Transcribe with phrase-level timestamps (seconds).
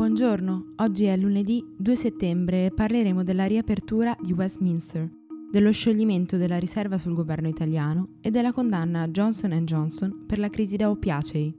[0.00, 5.06] Buongiorno, oggi è lunedì 2 settembre e parleremo della riapertura di Westminster,
[5.52, 10.48] dello scioglimento della riserva sul governo italiano e della condanna a Johnson Johnson per la
[10.48, 11.54] crisi da oppiacei.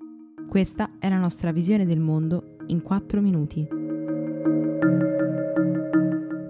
[0.49, 3.67] Questa è la nostra visione del mondo in 4 minuti.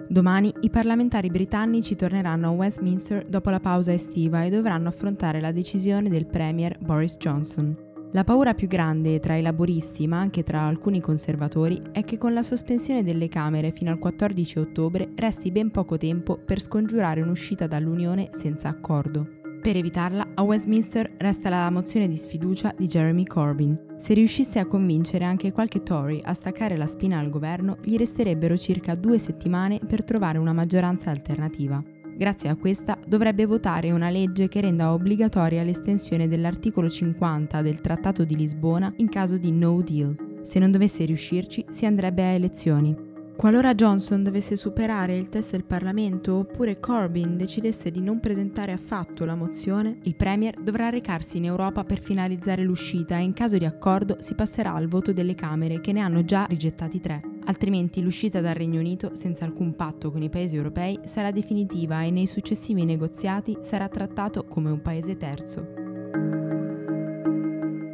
[0.08, 5.52] Domani i parlamentari britannici torneranno a Westminster dopo la pausa estiva e dovranno affrontare la
[5.52, 7.90] decisione del Premier Boris Johnson.
[8.14, 12.34] La paura più grande tra i laboristi, ma anche tra alcuni conservatori, è che con
[12.34, 17.66] la sospensione delle Camere fino al 14 ottobre resti ben poco tempo per scongiurare un'uscita
[17.66, 19.40] dall'Unione senza accordo.
[19.62, 23.94] Per evitarla, a Westminster resta la mozione di sfiducia di Jeremy Corbyn.
[23.96, 28.58] Se riuscisse a convincere anche qualche Tory a staccare la spina al governo, gli resterebbero
[28.58, 31.82] circa due settimane per trovare una maggioranza alternativa.
[32.22, 38.24] Grazie a questa dovrebbe votare una legge che renda obbligatoria l'estensione dell'articolo 50 del Trattato
[38.24, 40.38] di Lisbona in caso di no deal.
[40.40, 42.96] Se non dovesse riuscirci, si andrebbe a elezioni.
[43.36, 49.24] Qualora Johnson dovesse superare il test del Parlamento oppure Corbyn decidesse di non presentare affatto
[49.24, 53.64] la mozione, il Premier dovrà recarsi in Europa per finalizzare l'uscita e in caso di
[53.64, 57.31] accordo si passerà al voto delle Camere che ne hanno già rigettati tre.
[57.44, 62.10] Altrimenti l'uscita dal Regno Unito, senza alcun patto con i paesi europei, sarà definitiva e
[62.10, 65.60] nei successivi negoziati sarà trattato come un paese terzo.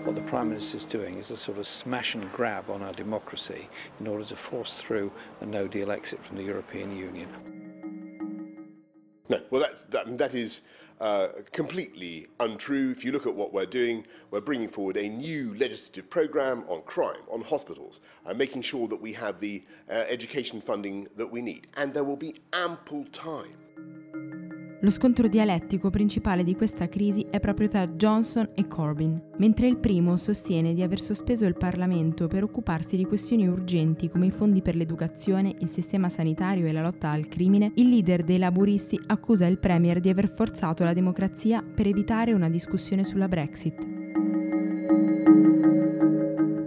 [0.04, 2.94] What the Prime Minister is doing is a sort of smash and grab on our
[2.94, 3.68] democracy
[4.00, 5.10] in order to force through
[5.40, 7.57] a no deal exit from the European Union.
[9.28, 10.62] No, well, that's, that, that is
[11.00, 12.90] uh, completely untrue.
[12.90, 16.82] If you look at what we're doing, we're bringing forward a new legislative programme on
[16.82, 21.42] crime, on hospitals, uh, making sure that we have the uh, education funding that we
[21.42, 21.68] need.
[21.76, 23.54] And there will be ample time
[24.80, 29.30] Lo scontro dialettico principale di questa crisi è proprio tra Johnson e Corbyn.
[29.38, 34.26] Mentre il primo sostiene di aver sospeso il Parlamento per occuparsi di questioni urgenti come
[34.26, 38.38] i fondi per l'educazione, il sistema sanitario e la lotta al crimine, il leader dei
[38.38, 43.97] laburisti accusa il Premier di aver forzato la democrazia per evitare una discussione sulla Brexit.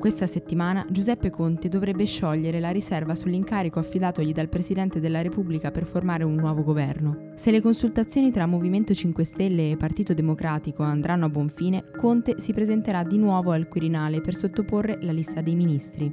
[0.01, 5.85] Questa settimana Giuseppe Conte dovrebbe sciogliere la riserva sull'incarico affidatogli dal Presidente della Repubblica per
[5.85, 7.34] formare un nuovo governo.
[7.35, 12.39] Se le consultazioni tra Movimento 5 Stelle e Partito Democratico andranno a buon fine, Conte
[12.39, 16.12] si presenterà di nuovo al Quirinale per sottoporre la lista dei ministri.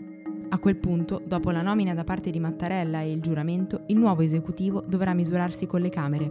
[0.50, 4.20] A quel punto, dopo la nomina da parte di Mattarella e il giuramento, il nuovo
[4.20, 6.30] esecutivo dovrà misurarsi con le Camere.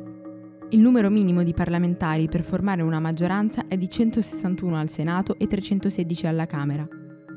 [0.69, 5.47] Il numero minimo di parlamentari per formare una maggioranza è di 161 al Senato e
[5.47, 6.87] 316 alla Camera.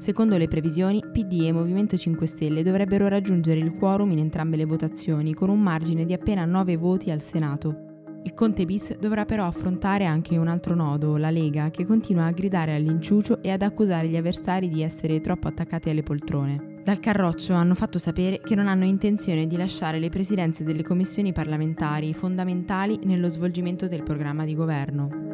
[0.01, 4.65] Secondo le previsioni, PD e Movimento 5 Stelle dovrebbero raggiungere il quorum in entrambe le
[4.65, 8.09] votazioni, con un margine di appena 9 voti al Senato.
[8.23, 12.33] Il Conte bis dovrà però affrontare anche un altro nodo, la Lega, che continua a
[12.33, 16.81] gridare all'inciucio e ad accusare gli avversari di essere troppo attaccati alle poltrone.
[16.83, 21.35] Dal Carroccio hanno fatto sapere che non hanno intenzione di lasciare le presidenze delle commissioni
[21.35, 25.30] parlamentari fondamentali nello svolgimento del programma di governo.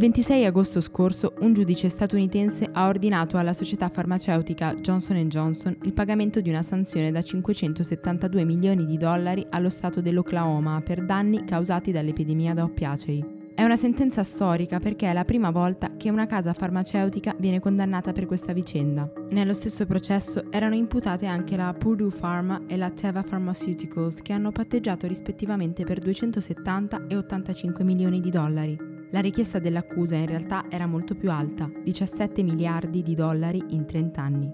[0.00, 5.92] Il 26 agosto scorso un giudice statunitense ha ordinato alla società farmaceutica Johnson Johnson il
[5.92, 11.92] pagamento di una sanzione da 572 milioni di dollari allo Stato dell'Oklahoma per danni causati
[11.92, 13.52] dall'epidemia da oppiacei.
[13.54, 18.12] È una sentenza storica perché è la prima volta che una casa farmaceutica viene condannata
[18.12, 19.06] per questa vicenda.
[19.32, 24.50] Nello stesso processo erano imputate anche la Purdue Pharma e la Teva Pharmaceuticals che hanno
[24.50, 28.89] patteggiato rispettivamente per 270 e 85 milioni di dollari.
[29.12, 34.22] La richiesta dell'accusa in realtà era molto più alta, 17 miliardi di dollari in 30
[34.22, 34.50] anni.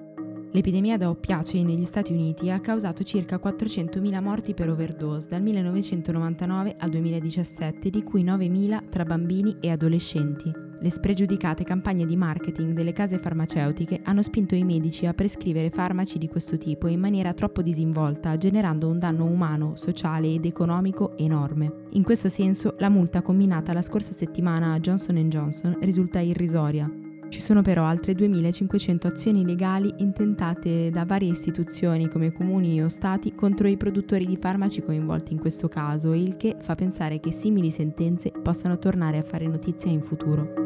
[0.53, 6.77] L'epidemia da oppiacei negli Stati Uniti ha causato circa 400.000 morti per overdose dal 1999
[6.79, 10.66] al 2017, di cui 9.000 tra bambini e adolescenti.
[10.87, 16.17] Le spregiudicate campagne di marketing delle case farmaceutiche hanno spinto i medici a prescrivere farmaci
[16.17, 21.87] di questo tipo in maniera troppo disinvolta, generando un danno umano, sociale ed economico enorme.
[21.95, 26.89] In questo senso, la multa combinata la scorsa settimana a Johnson Johnson risulta irrisoria.
[27.29, 33.35] Ci sono però altre 2500 azioni legali intentate da varie istituzioni come comuni o stati
[33.35, 37.73] contro i produttori di farmaci coinvolti in questo caso, il che fa pensare che simili
[37.73, 40.66] sentenze possano tornare a fare notizia in futuro.